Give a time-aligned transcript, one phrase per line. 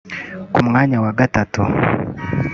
[0.53, 1.61] Ku mwanya wa gatatu